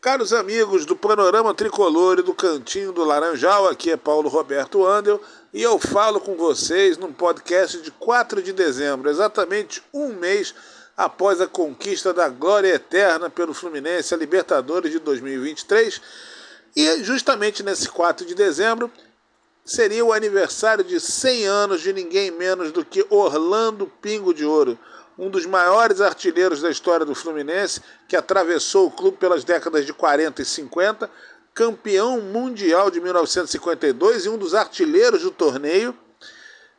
Caros 0.00 0.32
amigos 0.32 0.86
do 0.86 0.94
Panorama 0.94 1.52
Tricolor 1.52 2.20
e 2.20 2.22
do 2.22 2.32
Cantinho 2.32 2.92
do 2.92 3.02
Laranjal, 3.02 3.66
aqui 3.66 3.90
é 3.90 3.96
Paulo 3.96 4.28
Roberto 4.28 4.86
Andel 4.86 5.20
e 5.52 5.60
eu 5.60 5.76
falo 5.76 6.20
com 6.20 6.36
vocês 6.36 6.96
num 6.96 7.12
podcast 7.12 7.82
de 7.82 7.90
4 7.90 8.40
de 8.40 8.52
dezembro, 8.52 9.10
exatamente 9.10 9.82
um 9.92 10.12
mês 10.12 10.54
após 10.96 11.40
a 11.40 11.48
conquista 11.48 12.14
da 12.14 12.28
glória 12.28 12.68
eterna 12.68 13.28
pelo 13.28 13.52
Fluminense, 13.52 14.14
a 14.14 14.16
Libertadores 14.16 14.92
de 14.92 15.00
2023. 15.00 16.00
E 16.76 17.02
justamente 17.02 17.64
nesse 17.64 17.88
4 17.88 18.24
de 18.24 18.36
dezembro 18.36 18.88
seria 19.64 20.04
o 20.04 20.12
aniversário 20.12 20.84
de 20.84 21.00
100 21.00 21.46
anos 21.46 21.80
de 21.80 21.92
ninguém 21.92 22.30
menos 22.30 22.70
do 22.70 22.84
que 22.84 23.04
Orlando 23.10 23.90
Pingo 24.00 24.32
de 24.32 24.44
Ouro 24.44 24.78
um 25.18 25.28
dos 25.28 25.44
maiores 25.44 26.00
artilheiros 26.00 26.62
da 26.62 26.70
história 26.70 27.04
do 27.04 27.14
Fluminense, 27.14 27.82
que 28.06 28.16
atravessou 28.16 28.86
o 28.86 28.90
clube 28.90 29.16
pelas 29.16 29.42
décadas 29.42 29.84
de 29.84 29.92
40 29.92 30.40
e 30.40 30.44
50, 30.44 31.10
campeão 31.52 32.20
mundial 32.20 32.88
de 32.88 33.00
1952 33.00 34.26
e 34.26 34.28
um 34.28 34.38
dos 34.38 34.54
artilheiros 34.54 35.22
do 35.22 35.32
torneio. 35.32 35.92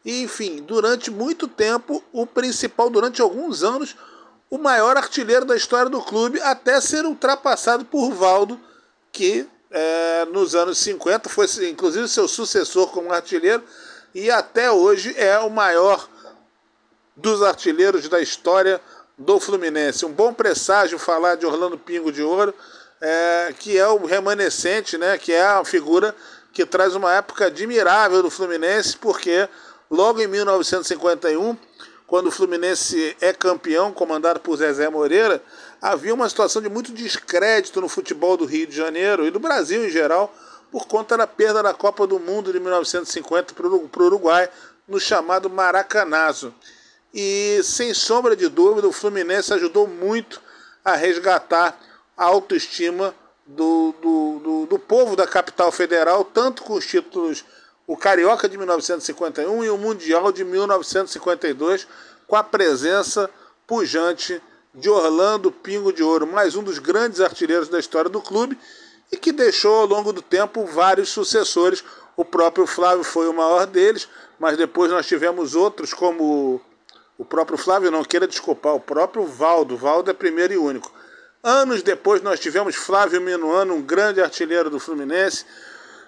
E, 0.06 0.24
enfim, 0.24 0.64
durante 0.66 1.12
muito 1.12 1.50
tempo, 1.50 2.02
o 2.14 2.26
principal, 2.26 2.90
durante 2.90 3.22
alguns 3.22 3.62
anos, 3.62 3.98
o 4.50 4.58
maior 4.58 4.96
artilheiro 4.96 5.44
da 5.44 5.58
história 5.58 5.90
do 5.90 6.02
clube, 6.02 6.40
até 6.42 6.80
ser 6.80 7.06
ultrapassado 7.06 7.84
por 7.84 8.12
Valdo, 8.14 8.58
que 9.12 9.46
é, 9.70 10.26
nos 10.32 10.56
anos 10.56 10.78
50 10.80 11.30
foi 11.30 11.46
inclusive 11.70 12.08
seu 12.08 12.28
sucessor 12.28 12.88
como 12.88 13.14
artilheiro 13.14 13.64
e 14.16 14.32
até 14.32 14.72
hoje 14.72 15.14
é 15.16 15.38
o 15.40 15.50
maior 15.50 16.10
dos 17.22 17.42
artilheiros 17.44 18.08
da 18.08 18.22
história 18.22 18.82
do 19.18 19.40
Fluminense. 19.40 20.06
Um 20.06 20.12
bom 20.12 20.34
presságio 20.34 20.98
falar 20.98 21.36
de 21.36 21.46
Orlando 21.46 21.78
Pingo 21.78 22.12
de 22.12 22.24
Ouro, 22.24 22.54
é, 23.02 23.54
que 23.60 23.78
é 23.78 23.88
o 23.88 24.06
remanescente, 24.06 24.98
né, 24.98 25.18
que 25.18 25.34
é 25.34 25.44
a 25.44 25.64
figura 25.64 26.16
que 26.54 26.66
traz 26.66 26.96
uma 26.96 27.14
época 27.14 27.46
admirável 27.46 28.24
do 28.24 28.30
Fluminense, 28.30 28.98
porque 28.98 29.48
logo 29.90 30.22
em 30.22 30.28
1951, 30.28 31.58
quando 32.08 32.28
o 32.28 32.32
Fluminense 32.32 33.16
é 33.22 33.32
campeão, 33.34 33.92
comandado 33.92 34.40
por 34.40 34.58
Zezé 34.58 34.90
Moreira, 34.90 35.44
havia 35.82 36.14
uma 36.14 36.28
situação 36.28 36.62
de 36.62 36.70
muito 36.70 36.92
descrédito 36.92 37.80
no 37.80 37.88
futebol 37.88 38.36
do 38.36 38.46
Rio 38.46 38.66
de 38.66 38.76
Janeiro 38.76 39.26
e 39.26 39.32
do 39.32 39.40
Brasil 39.40 39.86
em 39.86 39.90
geral, 39.90 40.34
por 40.72 40.88
conta 40.88 41.18
da 41.18 41.28
perda 41.28 41.62
da 41.62 41.74
Copa 41.74 42.08
do 42.08 42.20
Mundo 42.20 42.52
de 42.52 42.60
1950 42.60 43.54
para 43.54 43.68
o 43.68 44.06
Uruguai, 44.06 44.50
no 44.88 45.00
chamado 45.00 45.50
Maracanazo. 45.50 46.54
E 47.14 47.62
sem 47.64 47.94
sombra 47.94 48.36
de 48.36 48.48
dúvida, 48.48 48.88
o 48.88 48.92
Fluminense 48.92 49.54
ajudou 49.54 49.88
muito 49.88 50.42
a 50.84 50.96
resgatar 50.96 51.80
a 52.16 52.26
autoestima 52.26 53.16
do, 53.46 53.94
do, 54.02 54.40
do, 54.40 54.66
do 54.68 54.80
povo 54.80 55.16
da 55.16 55.26
capital 55.26 55.72
federal, 55.72 56.24
tanto 56.24 56.64
com 56.64 56.74
os 56.74 56.86
títulos 56.86 57.44
o 57.88 57.98
Carioca 57.98 58.48
de 58.48 58.56
1951 58.56 59.64
e 59.64 59.70
o 59.72 59.78
Mundial 59.78 60.32
de 60.32 60.44
1952, 60.44 61.88
com 62.28 62.36
a 62.36 62.44
presença 62.44 63.28
pujante 63.66 64.40
de 64.76 64.88
Orlando 64.88 65.52
Pingo 65.52 65.92
de 65.92 66.04
Ouro, 66.04 66.28
mais 66.28 66.56
um 66.56 66.62
dos 66.62 66.78
grandes 66.78 67.20
artilheiros 67.20 67.68
da 67.68 67.80
história 67.80 68.10
do 68.10 68.22
clube 68.22 68.56
e 69.12 69.18
que 69.18 69.32
deixou 69.32 69.74
ao 69.74 69.88
longo 69.88 70.14
do 70.14 70.22
tempo 70.22 70.66
vários 70.66 71.10
sucessores. 71.10 71.84
O 72.16 72.24
próprio 72.24 72.68
Flávio 72.68 73.04
foi 73.04 73.28
o 73.28 73.34
maior 73.34 73.66
deles, 73.66 74.08
mas 74.38 74.56
depois 74.56 74.92
nós 74.92 75.08
tivemos 75.08 75.56
outros 75.56 75.92
como 75.92 76.62
o 77.20 77.26
próprio 77.26 77.58
Flávio 77.58 77.92
não 77.92 78.02
queira 78.02 78.26
desculpar, 78.26 78.74
o 78.74 78.80
próprio 78.80 79.26
Valdo. 79.26 79.76
Valdo 79.76 80.10
é 80.10 80.14
primeiro 80.14 80.54
e 80.54 80.58
único. 80.58 80.90
Anos 81.44 81.84
depois 81.84 82.22
nós 82.22 82.40
tivemos 82.40 82.78
Flávio 82.78 83.20
Minuano, 83.20 83.76
um 83.76 83.82
grande 83.82 84.22
artilheiro 84.22 84.70
do 84.70 84.80
Fluminense. 84.80 85.46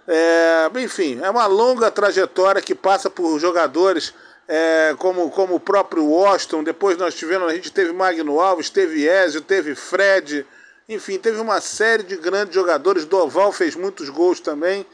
É, 0.08 0.72
enfim, 0.80 1.20
é 1.22 1.30
uma 1.30 1.46
longa 1.48 1.92
trajetória 1.92 2.62
que 2.62 2.74
passa 2.74 3.10
por 3.10 3.38
jogadores 3.40 4.14
é, 4.48 4.96
como, 4.98 5.30
como 5.32 5.56
o 5.56 5.60
próprio 5.60 6.06
Washington. 6.06 6.64
Depois 6.64 6.98
nós 6.98 7.14
tivemos, 7.14 7.52
a 7.52 7.56
gente 7.56 7.74
teve 7.74 7.92
Magno 7.92 8.40
Alves, 8.40 8.70
teve 8.70 9.06
Ezio, 9.06 9.42
teve 9.42 9.76
Fred. 9.76 10.48
Enfim, 10.88 11.18
teve 11.18 11.42
uma 11.42 11.60
série 11.60 12.04
de 12.04 12.16
grandes 12.16 12.56
jogadores. 12.56 13.04
Doval 13.04 13.52
fez 13.52 13.76
muitos 13.76 14.08
gols 14.08 14.40
também. 14.40 14.86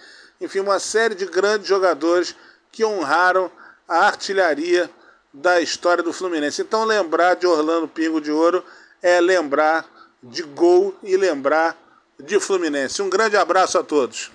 Enfim, 0.41 0.61
uma 0.61 0.79
série 0.79 1.13
de 1.13 1.27
grandes 1.27 1.67
jogadores 1.67 2.35
que 2.72 2.83
honraram 2.83 3.51
a 3.88 4.00
artilharia 4.07 4.89
da 5.37 5.61
história 5.61 6.03
do 6.03 6.11
Fluminense. 6.11 6.61
Então, 6.61 6.83
lembrar 6.83 7.35
de 7.35 7.45
Orlando 7.45 7.87
Pingo 7.87 8.19
de 8.19 8.31
Ouro 8.31 8.63
é 9.01 9.21
lembrar 9.21 9.85
de 10.21 10.41
gol 10.43 10.95
e 11.03 11.15
lembrar 11.15 11.77
de 12.19 12.39
Fluminense. 12.39 13.01
Um 13.01 13.09
grande 13.09 13.37
abraço 13.37 13.77
a 13.77 13.83
todos. 13.83 14.31